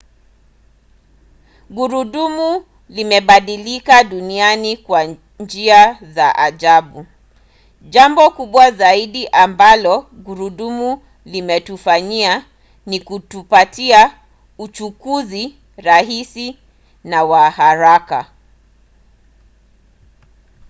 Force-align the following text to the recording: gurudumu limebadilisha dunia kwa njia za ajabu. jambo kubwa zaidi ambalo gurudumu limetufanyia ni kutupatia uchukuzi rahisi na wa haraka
gurudumu 1.75 2.49
limebadilisha 2.95 3.97
dunia 4.03 4.49
kwa 4.83 5.03
njia 5.39 5.99
za 6.01 6.35
ajabu. 6.37 7.05
jambo 7.81 8.31
kubwa 8.31 8.71
zaidi 8.71 9.27
ambalo 9.27 10.01
gurudumu 10.01 11.01
limetufanyia 11.25 12.45
ni 12.85 12.99
kutupatia 12.99 14.19
uchukuzi 14.57 15.55
rahisi 15.77 16.57
na 17.03 17.23
wa 17.23 17.49
haraka 17.49 18.31